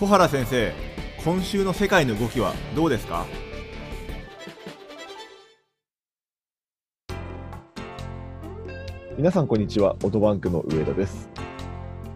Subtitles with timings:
[0.00, 0.72] 小原先生
[1.22, 3.26] 今週の世界の動きはどうですか？
[9.18, 11.28] 皆さんこんにちはオートバンクの上田です。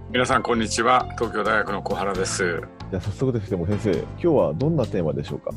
[0.08, 2.62] 皆さんこんにちは東京大学の小原です。
[2.91, 5.51] じゃあ早速ですけども先生今日はどんなテーマでしょうか？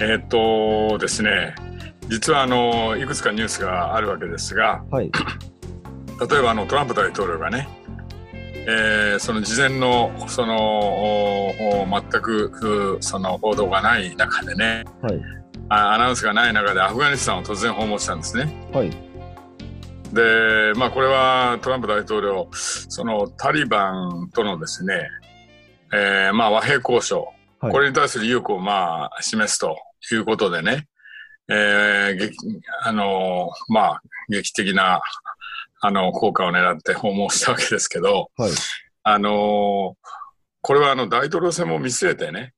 [0.00, 1.54] えーっとですね
[2.08, 5.12] 実はあのいくつかニュースがあるわけですがはい。
[6.30, 7.66] 例えばあのトランプ大統領がね、
[8.72, 11.52] えーその事前のその
[11.90, 15.20] 全くうその報道がない中でねはい。
[15.68, 18.52] あアナウンスがない中でアフガニスタンを突然訪問したんですね。
[18.72, 18.90] はい。
[20.12, 25.08] で、まあ、これはトランプ大統領、そのタリバンとのですね、
[25.92, 27.28] えーまあ、和平交渉、
[27.60, 27.72] はい。
[27.72, 29.76] これに対する意欲をまあ示すと
[30.12, 30.88] いうことでね、
[31.48, 32.36] えー劇
[32.82, 35.00] あのまあ、劇的な
[35.80, 38.50] あの効果を狙って訪問したわけですけど、はい。
[39.02, 39.96] あの
[40.62, 42.52] これはあの大統領選も見据えてね、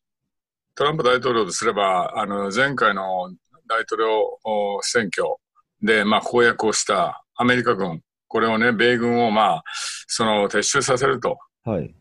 [0.75, 3.33] トランプ大統領とすれば、あの前回の
[3.69, 4.39] 大統領
[4.83, 5.37] 選挙
[5.83, 9.65] で、まあ、公約をしたアメリカ軍、これをね、米軍をまあ、
[10.07, 11.39] その撤収させると。
[11.65, 11.95] はい。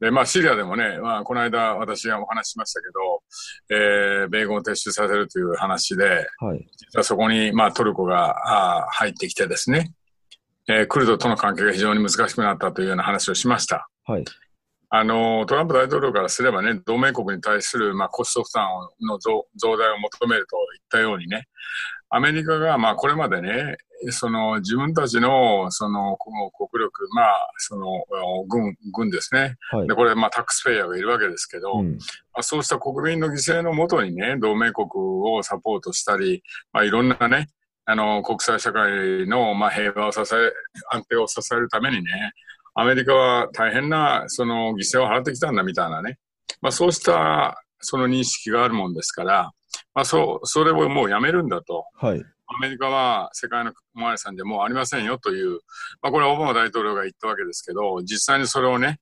[0.00, 6.66] で、まあ、シリアでもね、まあ、この間私がお話ししましたけど、えー、米軍を撤収させるという話で、はい。
[6.76, 9.92] 実はそこに、まあ、トルコがあー入ってきてですね、
[10.70, 13.88] えークルドとの関係が非常に難しくなったというような話をしました。
[14.04, 14.24] はい
[14.92, 18.66] あの、トランプ大統領からすればね、同盟国に対する、まあ、コスト負担
[19.00, 21.46] の増増大を求めるといったようにね、
[22.08, 23.76] アメリカが、まあ、これまでね、
[24.08, 28.04] その、自分たちの、その国力、まあ、その、
[28.48, 29.54] 軍、軍ですね。
[29.70, 31.98] はいで、これ、まあ、タックスペイヤーがいるわけですけど、うんま
[32.40, 37.46] あ、そうした国民の犠牲のもとにね、同盟国をサポートしたり、まあ、いろんなね、
[37.90, 40.24] あの、国際社会の、まあ、平和を支え、
[40.92, 42.32] 安定を支えるためにね、
[42.74, 46.18] アメリカは大変な、その、犠牲を払ってきたんだみたいなね、
[46.60, 49.50] まあ、そうした、その認識があるもんですから、
[49.92, 51.84] まあ、そう、それをもうやめるんだと。
[51.94, 52.22] はい。
[52.46, 55.58] アメリカは世界のお巡りさんでもうありませんよという、
[56.00, 59.00] まあ、これはオバマ大統領が言ったわけですけど、実際にそれをね、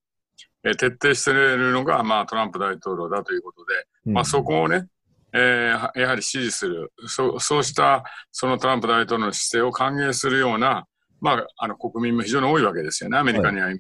[0.65, 3.75] えー徹底しているのが、まあ、トランプ大統領だということで、
[4.06, 4.12] うん。
[4.15, 4.87] まあ、そこをね、
[5.33, 10.87] えーはやはり支持する、そそうしたそのトランプ大統領の姿勢を歓迎するような、
[11.21, 13.78] まあ、あの国民も非常に多いわけですよね、アメリカには今。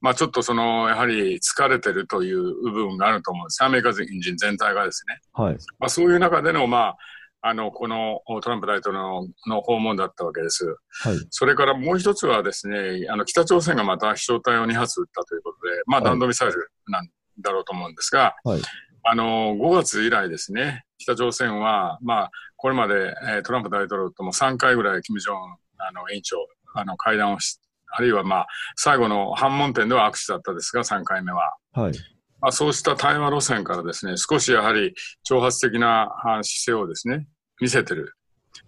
[0.00, 3.64] まあ、ちょっとその、やはり疲れてるという部分があると思うんです。
[3.64, 4.06] アメリカ人
[4.36, 5.20] 全体がですね。
[5.32, 6.96] はいまあ、そういう中での、まあ、
[7.40, 10.66] あの、このトランプ大統領の訪問だったわけです。
[10.66, 17.08] はいそれからもう一つはですね、あの、北朝鮮がまた飛翔体を2発撃ったということで、まあ、はい弾道ミサイルなん
[17.40, 18.62] だろうと思うんですが、はい
[19.10, 26.36] あの、5月以来ですね、北朝鮮は、まあ、これまで、えートランプ大統領とも3回ぐらい、金正恩、あの、委員長、
[26.74, 27.58] あの、会談をし、
[27.90, 28.46] あるいはまあ、
[28.76, 31.54] 最後の反問点では握手だったですが、3回目は。
[31.72, 31.92] はい
[32.40, 34.94] まあ、そうした対話路線からですね、少しやはり
[35.28, 37.26] 挑発的なあ姿勢をですね、
[37.60, 38.14] 見せてる。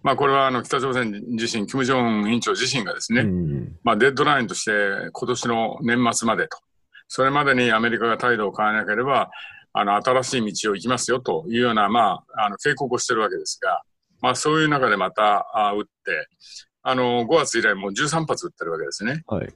[0.03, 4.71] まあ、これはあの北朝鮮自身、金正恩委員長自身がですね、うんまあ、デッドラインとして
[5.11, 6.57] 今年の年末までと、
[7.07, 9.29] それまでにアメリカが態度を変えなければ、
[9.73, 13.83] あの、新しい道を行きますよというような、まあ、あの、警告をしてるわけですが、
[14.21, 16.27] まあ、そういう中でまた、あ撃って、
[16.83, 19.23] あの、5月以来もう13発撃ってるわけですね。
[19.27, 19.53] はい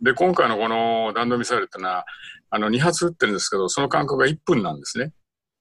[0.00, 2.04] で、今回のこの弾道ミサイルってのは、
[2.50, 5.12] あの、2発撃ってるんですけど、その間隔が1分なんですね。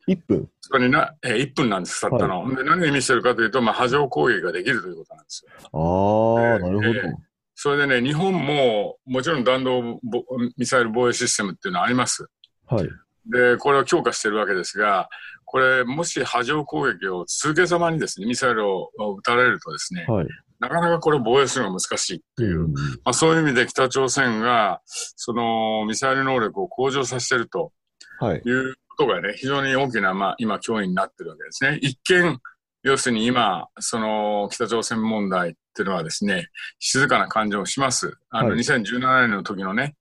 [0.08, 0.48] 1分？
[0.62, 2.48] そこにな、えー1分なんです、たったの。
[2.56, 5.52] で、何を意味してるかというと、まあ、波状攻撃ができるということなんですよ。
[5.58, 7.14] ああえーなるほどえ
[7.56, 10.24] それでね、日本も、もちろん弾道ぼ
[10.58, 12.28] ミサイル防衛システムっていうのはあります。
[12.68, 12.88] はい
[13.32, 15.10] で、これを強化してるわけですが、
[15.46, 20.28] これ、もし波状攻撃を続けざまにですね、ミサイルを撃たれるとですね、はい
[20.60, 27.72] なかなかこれ防衛するのが難しいっていう、うんまあ、そういう意味で北朝鮮が、そのミサイル能力を向上させてると
[28.20, 31.78] はいいうことがね、非常に大きな、まあ、今、脅威になってるわけですね。
[31.82, 32.40] 一見、
[32.84, 36.48] 要するに今、その北朝鮮問題っていうのはですね、
[36.80, 38.18] 静かな感じをします。
[38.32, 39.96] あの、はい2017年の時のね、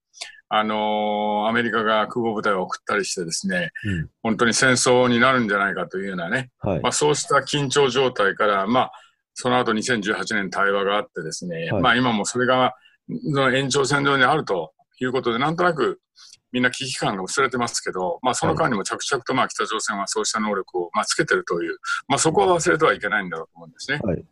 [0.49, 4.11] あのーアメリカが空母部隊を送ったりしてですね、うん。
[4.23, 6.81] 本当に戦争になるんじゃないかというようなね、はい。
[6.81, 8.93] まあ、そうした緊張状態から、まあ、
[9.35, 11.83] その後2018年対話があってですね、はい。
[11.83, 12.75] まあ今もそれが
[13.09, 16.01] その延長線上にあるということで、なんとなく
[16.53, 21.77] みんな危機感が薄れてますけど、まあその間にも着々とまあ北朝鮮はそうした能力をまあつけてるという、
[22.09, 24.01] まあそこは忘れてはいけないんだろうと思うんですね。
[24.03, 24.25] はい。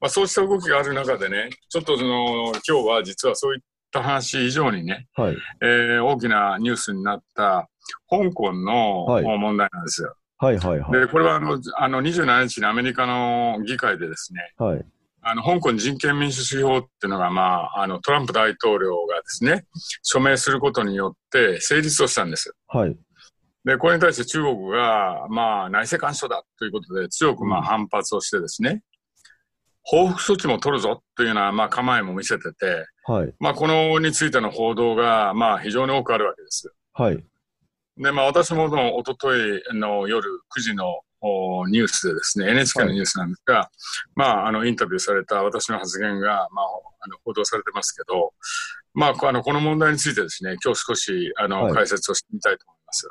[0.00, 3.60] まあそうした動きがある中でね、ちょっとその今日は実はそういっ
[3.94, 5.36] た話以上にね、はい。
[5.62, 7.68] えー大きなニュースになった
[8.10, 9.24] 香港のはい。
[9.24, 10.14] 問題なんですよ。
[10.38, 11.00] はいはいはい。
[11.00, 14.84] で、これはあの、あの27日にアメリカの議会でですね、はい。
[15.22, 17.42] あの、香港人権民主主義法っていうのが、ま
[17.76, 19.64] あ、あの、トランプ大統領がですね、
[20.02, 22.54] 署名することによって成立をしたんです。
[22.68, 22.96] はい。
[23.64, 28.82] で、これに対して中国が、まあ、内政干渉だということで強くまあ反発をしてですね、
[29.82, 33.34] 報復措置も取るぞというような、まあ、構えも見せてて、はい。
[33.38, 36.72] まあ、このについての報道が、まあ、非常に多くあるわけです。
[36.92, 37.24] はい。
[37.98, 43.70] で、まあ、私もの一昨日の夜9時のおニュースでですね、NHK のニュースなんですが、
[44.14, 46.66] まあ、あの、インタビューされた私の発言が、まあ、
[47.00, 48.32] あの、報道されてますけど、
[48.94, 53.10] まあ、の、この問題についてですね、今日少し、あの、はい解説をしてみたいと思います。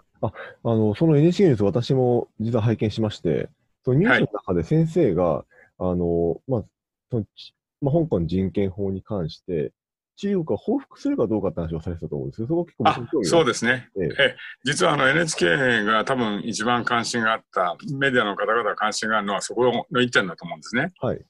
[0.63, 3.49] あの、その NHK ニュース私も実は拝見しまして、
[3.83, 5.43] そのニュースの中で先生が、
[5.77, 6.63] あの、まあ、
[7.11, 7.53] そのち
[7.83, 9.73] まあ、香港人権法に関して、
[10.15, 13.89] 中国が報復するかどうかって話をされてたと思うんですけど、そこ結構あ、そうでですね。
[13.99, 20.93] えええ実はあの NHK が多分一番関心があった、メディアの方々が関心があるのはそこの一点だと思うんですね。
[20.99, 21.25] はい。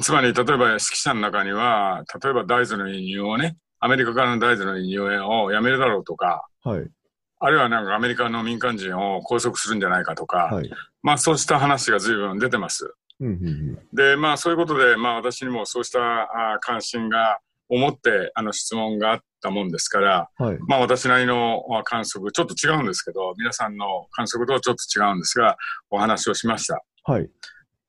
[0.00, 6.90] つまり、例えば指揮者の中には、例えば大豆の輸入をね、アメリカからの大豆の輸入をやめるだろうとか、はい。
[7.38, 10.70] あるいはなんかアメリカの民間人を拘束するんじゃないかとか、はい。
[11.02, 12.94] まあそうした話が随分出てます。
[13.20, 13.78] うん、うん、うん。
[13.92, 20.58] で、まあそういうことで、まあ私にもそうしたあ関心が思ってあの質問があったもんですから、はい。
[20.68, 25.56] まあ私なりのあ観測、ちょっと違うんですけど、皆さんの観測とはちょっと違うんですが、
[25.90, 26.82] お話をしました。
[27.04, 27.30] はい。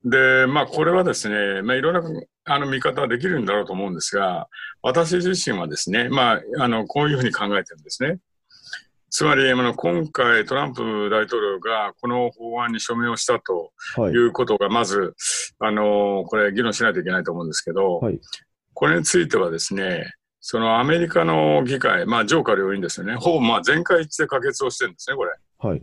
[0.03, 4.47] で、まあこれはですね、まあいろんなあの見方はできるんだろうと思うんですが、
[4.81, 8.19] 私自身はですね、まああのこういうふうに考えてるんですね。
[9.09, 14.27] つまり、あの今回トランプ大統領がこの法案に署名をしたとはいい。
[14.27, 15.15] うことがまず、
[15.59, 18.19] あの、これ議論しないといけないと思うんですけど、はい
[18.77, 25.31] これについてはですね、そのアメリカの議会、まあ上下両院ですよね、ほぼまあ全会一致で可決をしてるんですね、これ。
[25.57, 25.81] はい。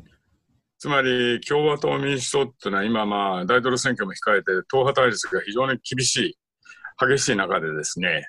[0.78, 6.38] つまり共和党、民主党っていうのは今まあ大統領選挙も控えて党派対立が非常に厳しい、
[7.04, 8.28] 激しい中でですね、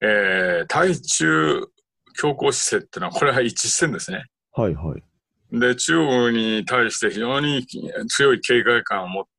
[0.00, 1.66] えー、対中
[2.16, 4.24] 強硬姿勢っていうのはこれは一致してるんですね。
[4.52, 4.74] はい。
[4.74, 5.02] はい。
[5.60, 7.66] で、中国に対して非常に
[8.08, 9.30] 強い警戒感を持って、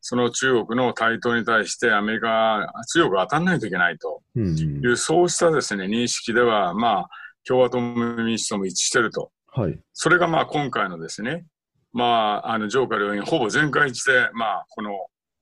[0.00, 4.92] その中国の台頭に対してアメリカが強く当たらないといけないとい。
[4.92, 7.08] う、そうしたですね、認識では、まあ、
[7.46, 9.30] 共和党も民主党も一致してると。
[9.52, 9.78] はい。
[9.92, 11.44] それがまあ今回のですね、
[11.92, 14.90] まあ、あの、上下両院ほぼ全会一致で、まあ、この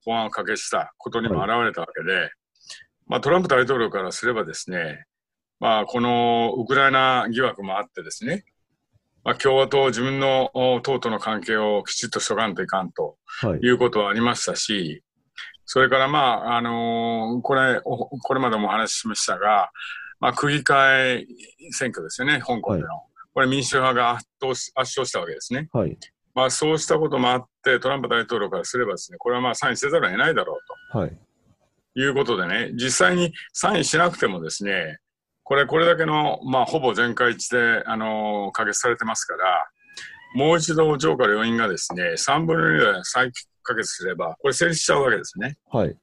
[0.03, 2.31] 法案を可決したことにも表れたわけで、
[3.07, 5.05] まあ、トランプ大統領からすればですね、
[5.59, 8.45] まあ、このウクライナ疑惑もあってですね、
[9.23, 13.59] まあ、共和党、自分のお党との関係をきちっとしとかんといかんとはい。
[13.59, 15.03] いうことはありましたし、
[15.65, 19.69] それからまあ、あのーこれ、おこれまでもお話ししましたが、
[20.19, 21.27] まあ、区議会
[21.71, 22.87] 選挙ですよね、香港での。
[23.33, 25.69] これ民主派が圧倒し圧勝したわけですね。
[25.71, 25.97] はい。
[26.33, 30.57] まあ、そうしたこともあって、トランプ大統領からすればですね、これはまあサインせざるを得ないだろ
[30.93, 31.17] うはい。
[31.93, 34.99] ということでね、実際にサインしなくてもですね、
[35.49, 39.67] これ、これだけの、まあ、ほぼ全会一致で、あのー可決されてますから、
[40.35, 43.31] もう一度上下両院がですね、3分の2で再
[43.63, 45.57] 可決すれば、これ成立しちゃうわけですね。
[45.71, 45.97] はい。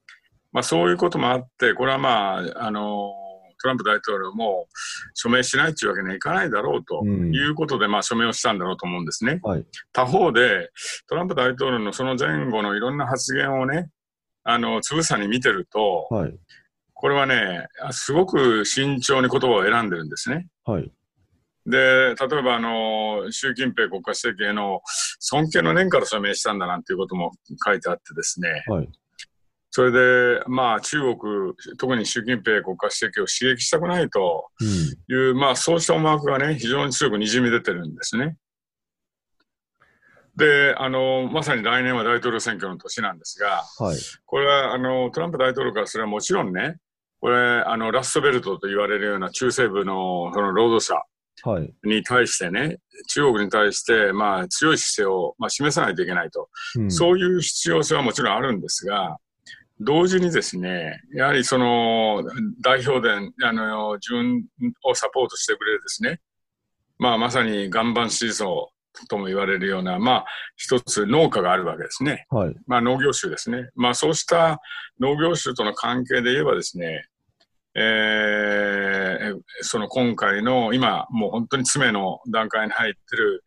[0.51, 3.27] まあ、そういうこともあって、これはまあ、あのー
[3.59, 4.67] トランプ大統領も
[5.15, 9.39] 署名しないというわけにはいかないだろうとうんいうことで、まあ、署名をしたんだろうと思うんですね。
[9.41, 9.65] はい。
[9.93, 10.69] 他方で、
[11.07, 13.89] トランプ大統領のその前後のいろんな発言をね、
[14.43, 16.37] あの、つぶさに見てると、はい。
[16.99, 20.47] これはね、あすごく慎重に言葉を選んでるんですね。
[20.65, 20.91] はい。
[21.67, 24.81] で、例えば、あの、習近平国家主席への
[25.19, 27.33] 尊敬の念から署名したんだなんていうことも
[27.63, 28.89] 書いてあってですね、はい。
[29.69, 35.13] それで、まあ、中国、特に習近平国家主席を刺激したくないとうん。
[35.13, 38.37] いう、まあ、そうした思惑がね、非常に強くにじみ出てるんですね。
[40.35, 43.97] で、あの、まさに来年は大統領選挙の年なんですが、はい。
[44.25, 46.77] これは、あの、トランプ大統領からすればもちろんね、
[47.27, 50.95] これ、あの、ラストベルトと言われるような中西部の、その労働者
[51.43, 51.73] はい。
[51.83, 52.77] に対してね、
[53.09, 56.47] 中国に対して、まあ、強い姿勢を、まあ、示さないといけないと。
[56.77, 59.17] うんそういう必要性はもちろんあるんですが、
[59.81, 62.23] 同時にですね、やはりその
[62.61, 63.11] 代表で
[63.43, 64.45] あの自分
[64.85, 66.21] をサポートしてくれるですね、
[66.97, 68.71] まあまさに岩盤支持層
[69.09, 72.25] とも言われるような、まあ一つ農家があるわけですね。
[72.29, 72.55] はい。
[72.65, 73.69] まあ農業種ですね。
[73.75, 74.59] まあそうした
[74.99, 77.05] 農業種との関係で言えばですね、
[77.77, 83.43] えーその今回の今もう本当に詰めの段階に入ってる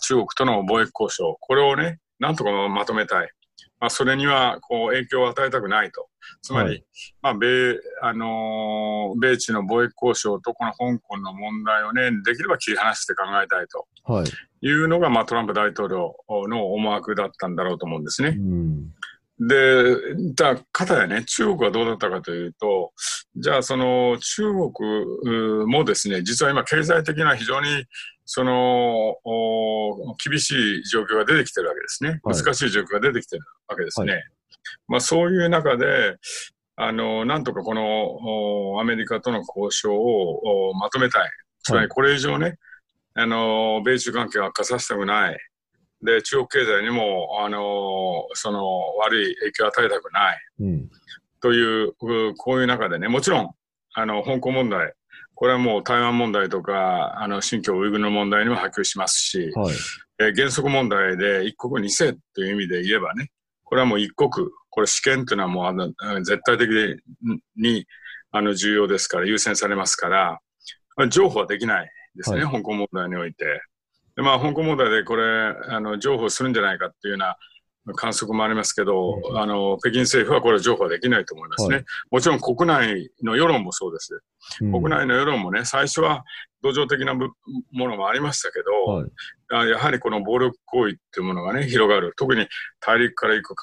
[0.00, 3.30] 中国との貿易交渉、これをね、なんとかまとめたい。
[3.78, 6.08] まあ、それにはこう影響を与えたくないと。
[6.42, 6.84] つまり、はい
[7.22, 14.26] まあ、米、あのー米中の貿易交渉とこの香港の問題をね、できれば切り離して考えたいとはい。
[14.62, 16.16] いうのが、まあ、トランプ大統領
[16.48, 18.30] の思惑だったんだろうと思うんですね。
[18.30, 18.94] うん。
[19.38, 22.92] で、だ、かたやね、中国はどうだったかというと、
[23.36, 27.84] じゃあその中国もですね、実は今経済的な非常に
[28.26, 29.14] その、
[30.22, 32.20] 厳しい状況が出てきてるわけですね。
[32.24, 34.12] 難しい状況が出てきてるわけですね。
[34.12, 34.22] はい、
[34.88, 36.16] まあそういう中で、
[36.74, 41.30] あの、なんとかこのアメリカとの交渉をまとめたい。
[41.62, 42.56] つまりこれ以上ね、はい、
[43.14, 45.38] あの、米中関係を悪化させたくない。
[46.02, 50.38] で、中国経済にも、あの、その悪い影響を与えたくない。
[50.60, 50.90] うん、
[51.40, 51.94] という、
[52.36, 53.50] こういう中でね、もちろん、
[53.94, 54.92] あの、香港問題、
[55.34, 59.74] これはもう台湾問題とか、あの、新疆ウイグルの問題にも波及しますし、はい、
[60.18, 63.30] え原則問題で一国二制という意味で言えばね、
[63.64, 64.30] これはもう一国、
[64.70, 66.68] これ試験というのはもうあの絶対的
[67.56, 67.86] に
[68.30, 70.40] あの重要ですから優先されますから、
[70.96, 73.44] まあ、譲歩はできないですね、はい、香港問題において。
[74.16, 75.24] で、まあ、香港問題でこれ、
[75.68, 77.36] あの、譲歩するんじゃないかっていうような
[77.94, 81.76] 観測もありますけど、うん、あの、北京政府はこれ譲歩はできないと思いますね。
[81.76, 84.20] はい、もちろん国内の世論もそうです。
[84.62, 86.24] うん、国内の世論もね、最初は
[86.62, 87.30] 同情的なも
[87.72, 92.14] のもありましたけど、はい、やはりこの暴力行為っていうものがね、広がる。
[92.16, 92.48] 特に
[92.80, 93.54] 大陸から行く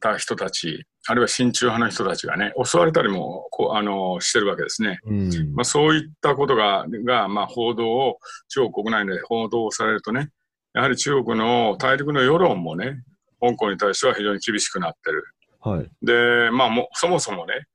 [0.00, 5.00] た人たち、あるいは親中派の人たちがね、襲われたりもこうあのしてるわけですね。
[5.04, 10.30] うん、まあ、そういったことが、がまあ、報道を、中国国内で報道されるとね、
[10.72, 13.02] やはり中国の大陸の世論もね、
[13.40, 15.24] 香港に対しては非常に厳しくなってる。
[15.60, 17.66] はい、で、まあも、そもそもね、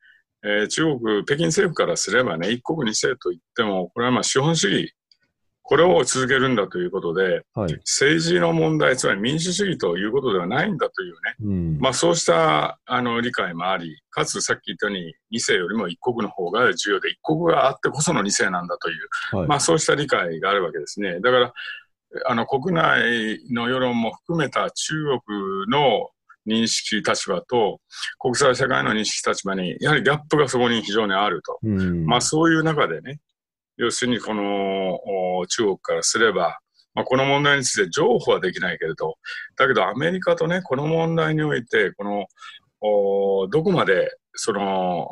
[0.41, 4.93] えー、中国、北京政府からすればね、一国二制といっても、これはまあ資本主義
[5.67, 14.95] これを続けるんだということで、はい、政治の問題、つまり民主主義ということではないんだというね、うん、まあそうしたあの理解もあり、かつさっき言ったよう
[15.31, 21.19] に2世よりも一国の方が重要で、一国があってこその2世なんだという、はい、まあそうした理解があるわけですね。
[21.19, 21.53] だから、
[22.27, 24.93] あの国内の世論も含めた中
[25.25, 26.09] 国の
[26.47, 27.79] 認識立場と
[28.19, 31.57] 国際社会の認識立場に、やはりギャップがそこに非常にあると。
[31.63, 33.19] うん、まあそういう中でね、
[33.77, 34.99] 要するにこの
[35.47, 36.59] 中国からすれば、
[36.93, 39.15] まあ、この問題について譲歩はできないけれど、
[39.57, 42.25] だけどアメリカとね、この問題において、この、
[42.81, 45.09] おどこまで、その、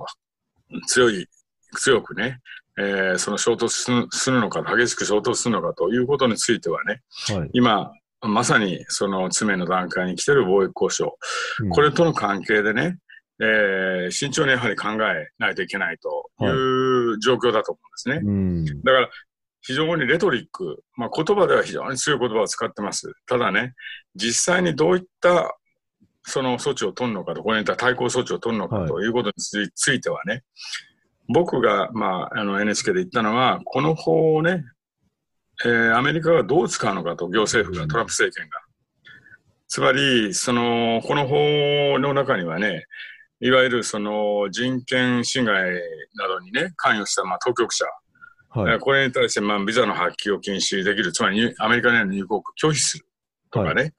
[0.88, 1.28] 強い、
[1.76, 2.40] 強くね、
[2.78, 7.92] えー、その衝突するのか、激しく衝突するのかということについてはね、はい、今、
[8.22, 11.18] まさにその詰めの段階に来ている貿易交渉、
[11.60, 12.98] うん、これとの関係でね、
[13.44, 18.82] えー、慎重にやはり考えないといけないという状況だと思うんですね。
[18.84, 19.10] だから、
[19.62, 23.14] 非常にレトリック、まあ、言葉では非常に強い言葉を使ってます。
[23.28, 23.74] ただね、
[24.16, 25.58] 実際にどういった
[26.24, 29.34] その措置を取るのかと、これに対抗措置を取るのかということに
[29.74, 30.44] ついてはね、
[31.28, 34.64] 僕が、まあ、あの NHK で言ったのは、この法をね、
[35.66, 38.60] えー、アメリカがどう使うのかと、行政府が、トランプ政権が。
[39.68, 42.86] つまり、その、この法の中にはね、
[43.44, 45.74] いわゆるその人権侵害
[46.16, 47.84] などにね、関与した、まあ、当局者、
[48.52, 53.06] はい、これに対して、まあ、ビザの発給を禁止できる、つまりアメリカへの入国を拒否する。
[53.52, 53.94] とかね、はい、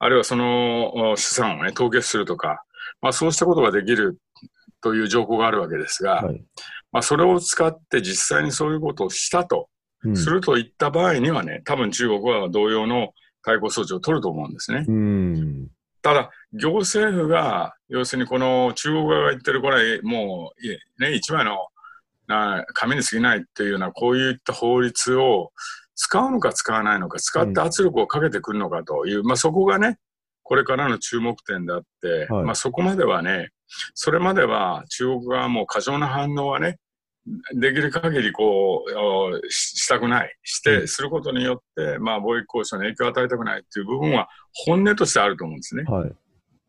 [0.00, 2.62] あるいはその資産をね、凍結するとか、
[3.00, 4.18] まあ、そうしたことができる
[4.82, 6.44] という条項があるわけですが、はい、
[6.92, 9.70] まあ、それを使って実際にそういうことをしたと、
[10.04, 14.84] うん、するといった場合にはね、多分中国は同様の対抗措置を取ると思うんですね。
[14.86, 15.68] うん。
[16.02, 20.52] ただ、行政府が、要するにこの中国側が言ってるこれ、も
[20.98, 21.56] う、ね、一枚の
[22.26, 25.52] な紙に過ぎないっていうような、こういった法律を
[25.94, 29.98] 使うのか使わないのか、使って圧力をかけてくるのかという、うん、まあそこがね、
[30.42, 33.50] これからの注目点であって、はい、まあそこまではね、
[33.94, 36.78] それまでは中国側も過剰な反応はね、
[37.54, 44.28] できる限りこう、したくない、して、することによって、まあ、貿易交渉に影響を与えたくないっていう部分は
[44.66, 45.84] 本音としてあると思うんですね。
[45.84, 46.12] はい、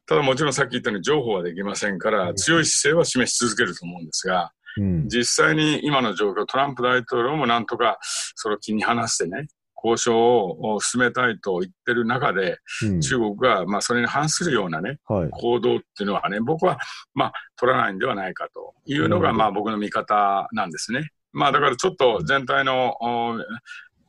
[0.08, 9.48] ただもちろんさっき言ったように情報はできませんから、強い姿勢は示し続けると思うんですが、うん、実際に今の状況、トランプ大統領もなんとかそれを気に離してね、
[9.84, 16.78] 交渉を進めたいと言ってる中で、うん、中国がまあそれに反するようなね、はい、行動っていうのはね、僕は
[17.14, 21.10] まあ取らないんではないかというのがまあ僕の見方なんですね。
[21.34, 22.96] まあだからちょっと全体の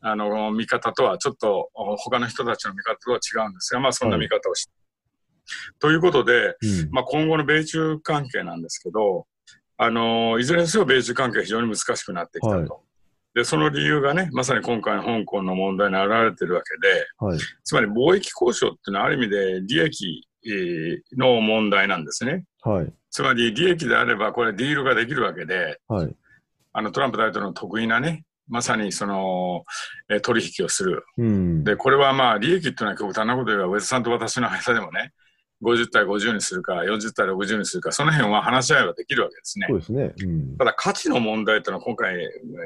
[0.00, 4.68] あの見方とはちょっと他の人たちの見方とは違うんですが、まあそんな見方をし
[5.78, 9.26] ということで、うん、まあ今後の米中関係なんですけど、
[9.78, 12.74] あのいずれにせよ米中関係非常に難しくなってきたと。
[12.74, 12.86] はい
[13.36, 20.26] で、その理由がね、まさに今回の香港の問題に現れてるわけで、はい、つまり貿易交渉っていうのはある意味で利益
[21.18, 22.44] の問題なんですね。
[22.62, 26.16] はい、つまり利益であればこれディールができるわけで、はい、
[26.72, 29.64] あのトランプ大統領の得意なね、まさにその、
[30.08, 31.64] え取引をする、うん。
[31.64, 35.12] で、これはまあ利益っていうのは極端なこと言えば、ウェズさんと私の間でもね、
[35.62, 39.66] 50対50にするか、40対60にするか、その辺は話し合いはできるわけですね。
[39.68, 40.12] そうですね。
[40.22, 40.56] うん。
[40.58, 42.16] ただ価値の問題というのは今回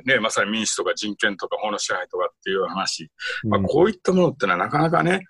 [0.05, 3.11] ね、まさに民主とか人権とか法の支配とかっていう話、
[3.45, 5.25] まあ、うんこういったものってのはなかなかね、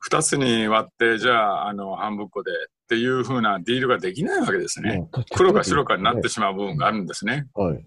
[0.00, 2.54] 二つに割って、じゃあ、あの、半分こでっ
[2.88, 5.08] ていうふうなディールができないわけですね。
[5.10, 7.46] まあ黒か白かになってしまう部分があるんですね。
[7.54, 7.86] はい。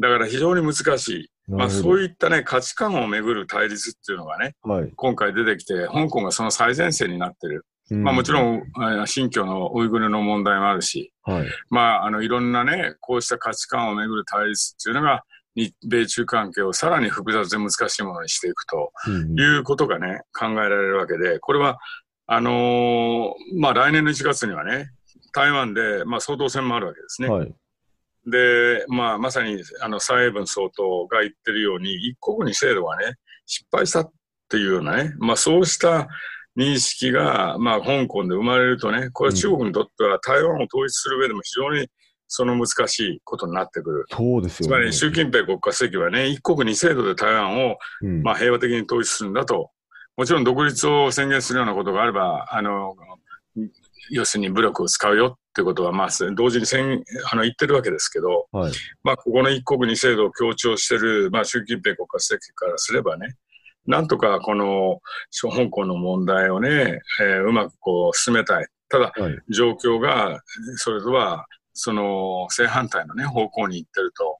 [0.00, 1.28] だから非常に難しい。
[1.48, 4.70] まあ、そういいったね、価値観をめぐる対立っていうのがね、うん。
[4.72, 4.92] はい。
[4.96, 7.66] 今回出てきて、香港がその最前線になってる。
[7.96, 8.34] まあもちん。
[8.34, 11.46] ろん、あ新疆のウイグルの問題もあるし、はい。
[11.70, 21.78] まあ、あの、いろんなね、こうした価値観をめぐる対立っていうのが、日米中関係をさらに複雑で難しいものにしていくとうんいうことがね、考えられるわけで、これは、
[22.26, 24.90] あのーまあ来年の1月にはね、
[25.34, 27.28] 台湾で、まあ総統選もあるわけですね。
[27.28, 27.54] はい。
[28.26, 34.10] で、まあまさに、あの、蔡英文総統が言ってるように、一国二制度がね、失敗したっ
[34.48, 36.08] ていうようなね、まあそうした
[36.56, 41.88] 認識が、まあ香港で生まれるとね、これは中国にとっては台湾を統一する上でも非常に
[42.34, 44.04] その難しいことになってくる。
[44.10, 44.68] そうですよね。
[44.68, 49.70] つまり習近平国家主席はね、一国二制度で台湾を、うんまあ、平和的に統一するんだと。
[50.16, 52.96] もちろん独立を宣言するようなことがあれば、あの、
[54.10, 58.72] 要するに武力を使うよってことは、まあ、同時に宣あの言ってるわけですけど、はい。
[59.02, 63.36] まあ、ここの一国二制度を強調している、まあ、習近平国家主席からすればね、
[63.86, 65.00] なんとかこの
[65.32, 68.66] 香港の問題をね、えーうまくこう進めたい。
[68.88, 69.38] ただ、はい。
[69.48, 70.42] 状況が、
[70.76, 74.38] それとは、その正反対のね、方向に行ってると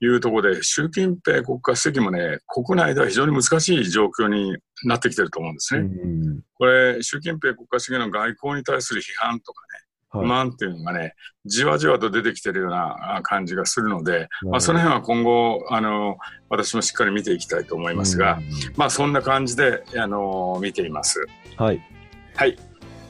[0.00, 5.80] いうところで、習近平国家主席もね、国内では非常に難しい状況になってきてると思うんですね。
[5.80, 10.28] うんこれ、習近平国家主席の外交に対する批判とかね、不はい。
[10.28, 11.14] 満っていうのがね、
[11.46, 18.44] じわじわと出てきてるようなあ感じがするので、まあ、その辺は今後、あの、私もしっかり見ていきたいと思いますが、うん
[18.76, 21.26] まあ、そんな感じで、あの、見ています。
[21.56, 21.80] はい。
[22.34, 22.58] はい。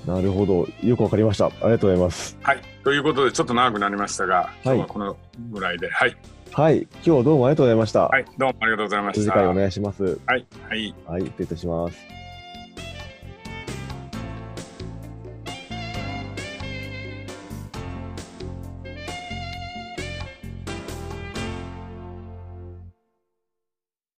[0.07, 0.66] なるほど。
[0.83, 1.47] よくわかりました。
[1.47, 2.38] ありがとうございます。
[2.42, 2.61] はい。
[2.85, 5.16] ということで、ちょっと長くなりましたが、今日はこの
[5.50, 6.16] ぐらいで、はい。
[6.52, 6.83] はい。
[6.83, 8.09] 今日はどうもありがとうございました。
[8.09, 8.25] はい。
[8.38, 9.23] どうもありがとうございました。
[9.23, 10.19] 次回お願いします。
[10.26, 10.47] はい。
[10.69, 10.95] はい。
[11.07, 11.23] はい。
[11.23, 12.20] 失礼いたします。